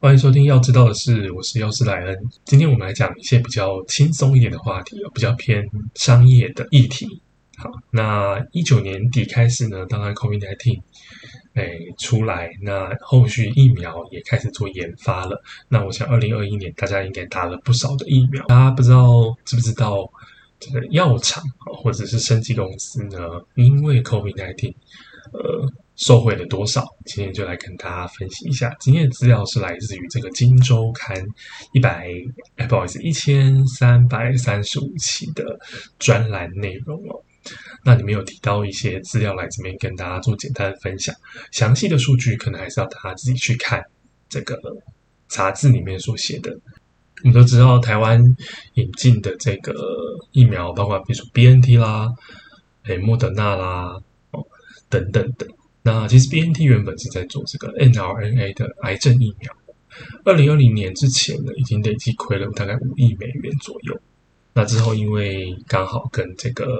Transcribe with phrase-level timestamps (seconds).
[0.00, 0.44] 欢迎收听。
[0.44, 2.16] 要知道的事，我是药师莱恩。
[2.44, 7.20] 今天我们来讲一些比较轻松一点的话题，比较偏商业的议题。
[7.56, 10.80] 好，那一九年底开始呢，当然 COVID-19
[11.54, 15.42] 哎出来，那后续疫苗也开始做研发了。
[15.68, 18.46] 那我想，二零二一年大家应该打了不少的疫苗。
[18.46, 20.08] 大家不知道知不知道，
[20.60, 21.42] 这个药厂
[21.82, 23.18] 或者是生技公司呢，
[23.56, 24.72] 因为 COVID-19
[25.32, 25.72] 呃。
[25.98, 26.84] 受惠了多少？
[27.06, 28.74] 今天就来跟大家分析一下。
[28.80, 31.16] 今天的资料是来自于这个《金周刊》
[31.72, 32.08] 一百，
[32.56, 35.44] 哎，不好意思，一千三百三十五期的
[35.98, 37.20] 专栏内容哦。
[37.84, 41.12] 那里面有提到一些资料，来这边跟大家做简单的分享。
[41.50, 43.82] 详细的数据可能还是要大家自己去看
[44.28, 44.56] 这个
[45.26, 46.56] 杂志里面所写的。
[47.24, 48.22] 我们都知道，台湾
[48.74, 49.74] 引进的这个
[50.30, 52.06] 疫苗，包括比如说 B N T 啦，
[52.84, 53.96] 哎，莫德纳啦，
[54.30, 54.46] 哦，
[54.88, 55.48] 等等等。
[55.90, 59.50] 那其实 B N T 原本是在做这个 n R N A 的癌症疫苗，
[60.22, 63.98] 二零二零年之前呢，已经累计亏了大概五亿美元左右。
[64.52, 66.78] 那之后因为刚好跟这个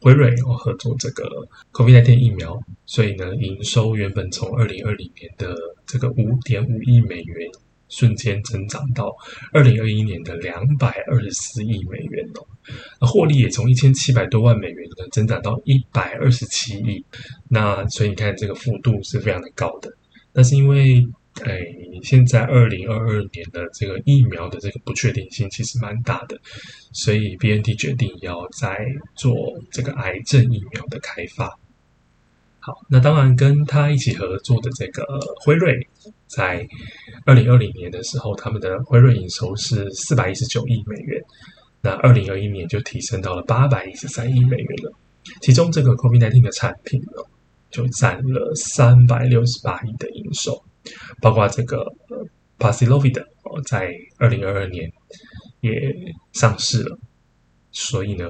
[0.00, 1.24] 辉瑞合作这个
[1.72, 5.52] COVID-19 疫苗，所以呢，营收原本从二零二零年的
[5.84, 7.50] 这个五点五亿美元。
[7.88, 9.14] 瞬间增长到
[9.52, 12.46] 二零二一年的两百二十四亿美元哦，
[13.00, 17.04] 那获利也从一千七百多万美元呢增长到一百二十七亿，
[17.48, 19.90] 那所以你看这个幅度是非常的高的。
[20.32, 21.02] 那是因为，
[21.44, 21.60] 哎，
[22.02, 26.38] 现在二零二二年的这个疫苗的这个不确定性其实蛮大的，
[26.92, 28.76] 所以 B N T 决定要在
[29.14, 29.34] 做
[29.70, 31.58] 这个癌症疫苗的开发。
[32.66, 35.06] 好，那当然跟他一起合作的这个
[35.44, 35.78] 辉瑞，
[36.26, 36.66] 在
[37.24, 41.22] 二零二零年的时候，他们的辉瑞营收是四百一十九亿美元，
[41.80, 44.92] 那二零二一年就提升到了八百一十三亿美元了。
[45.42, 47.22] 其中这个 COVID-19 的产品呢，
[47.70, 50.60] 就占了三百六十八亿的营收，
[51.22, 51.84] 包括这个
[52.58, 54.90] p a x l o v i d 哦，在二零二二年
[55.60, 55.94] 也
[56.32, 56.98] 上市了。
[57.72, 58.28] 所以呢，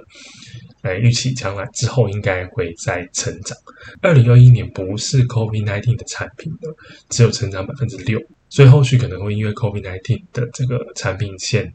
[0.83, 3.57] 来预期将来之后应该会再成长。
[4.03, 6.69] 二零二一年不是 COVID nineteen 的产品的，
[7.09, 11.73] 只有成长百分之六，所以后续可能会因为 COVID nineteen 的这个产品线，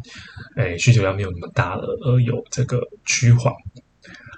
[0.58, 3.54] 哎，需求量没有那么大了，而有这个趋缓。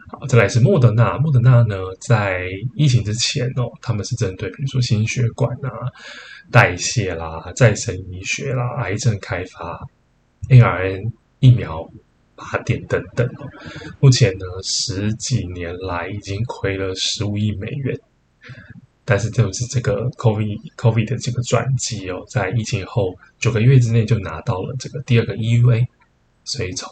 [0.09, 2.46] 好，再来是莫德纳，莫德纳呢，在
[2.76, 5.72] 疫情之前哦，他们是针对比如说心血管啊、
[6.52, 9.80] 代谢啦、再生医学啦、癌症开发、
[10.50, 11.84] ARN 疫苗。
[12.36, 13.48] 八点等等哦，
[14.00, 17.98] 目前呢十几年来已经亏了十五亿美元，
[19.06, 25.86] 但是就是这个 COVID COVID 的这个转机哦，在疫情后九个月之内就拿到了这个第二个 EUA，
[26.44, 26.92] 所以从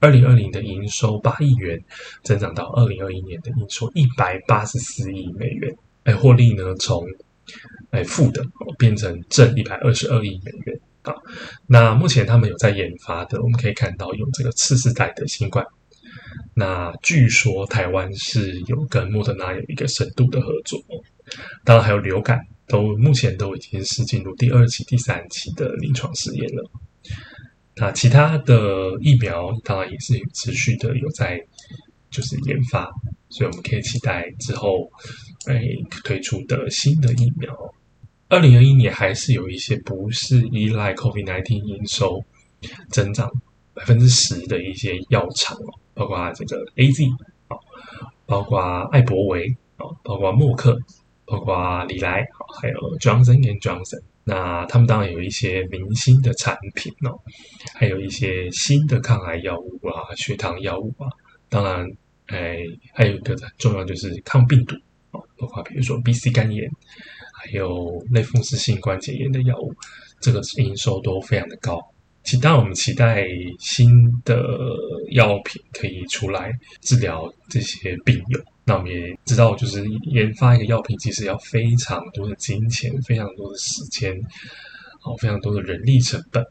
[0.00, 1.82] 二零二零的营收八亿元
[2.22, 7.06] 增长到二零二一年的营收一百八十四亿美元，哎，获利呢从
[7.90, 8.44] 哎负的
[8.78, 10.80] 变成正一百二十二亿美元。
[11.04, 11.14] 好，
[11.66, 15.64] 那目前他们有在研发的，我们可以看到有这个次世代的新冠。
[16.54, 20.80] 那据说台湾是有跟莫德纳有一个深度的合作，
[21.62, 26.70] 当然还有流感，都目前都已经是进入第二期、第三期的临床试验了。
[27.76, 28.54] 那其他的
[29.02, 31.38] 疫苗当然也是持续的有在
[32.10, 32.88] 就是研发，
[33.28, 34.90] 所以我们可以期待之后
[35.48, 35.60] 哎
[36.04, 37.54] 推出的新的疫苗。
[38.28, 42.22] 二零二一年还是有一些不是依赖 COVID-19 营收
[42.88, 43.30] 增长
[43.74, 47.10] 百分之十的一些药厂哦，包括这个 AZ
[47.48, 47.56] 啊，
[48.26, 48.60] 包括
[48.92, 49.46] 艾伯维
[49.76, 50.76] 啊，包括默克，
[51.26, 52.26] 包括李来，
[52.60, 54.00] 还有 Johnson and Johnson。
[54.26, 57.20] 那他们当然有一些明星的产品哦，
[57.74, 61.06] 还有一些新的抗癌药物啊，血糖药物啊。
[61.50, 61.86] 当然，
[62.28, 62.56] 哎，
[62.94, 64.74] 还有一个很重要就是抗病毒，
[65.36, 66.70] 包括比如说 BC 肝炎。
[67.36, 69.70] 还有类风湿性关节炎的药物，
[70.18, 71.78] 这个营收都非常的高。
[72.22, 73.26] 其当然，我们期待
[73.58, 73.86] 新
[74.24, 74.42] 的
[75.10, 76.50] 药品可以出来
[76.80, 78.40] 治疗这些病友。
[78.64, 84.18] 那我们也知道，就是研发一个药品，其实要非常多的金钱、非常多的时间，
[85.02, 86.42] 好，非常多的人力成本。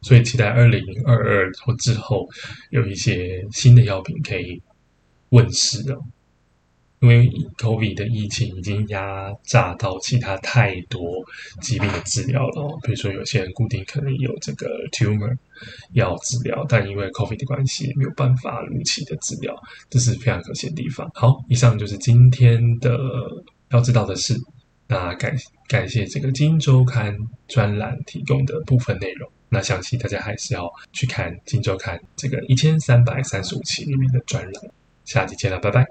[0.00, 2.26] 所以，期待二零二二或之后
[2.70, 4.58] 有一些新的药品可以
[5.30, 6.02] 问世了。
[7.00, 7.26] 因为
[7.58, 11.00] COVID 的疫情已经压榨到其他太多
[11.62, 15.34] 疾病的治疗了，比如说有些人固定可能有这个 tumor
[15.94, 19.54] 要治疗，但因为 COVID 的关系没有办法如期的治疗，
[19.88, 21.10] 这是非常可惜的地方。
[21.14, 22.98] 好，以上就是今天的
[23.70, 24.36] 要知道的事。
[24.86, 25.34] 那感
[25.68, 27.16] 感谢这个《金周刊》
[27.48, 29.30] 专栏提供的部分内容。
[29.48, 34.52] 那详细大家还是要去看《金周刊》这个一千三百三十五期里面的专栏。
[35.04, 35.90] 下期见了，拜拜。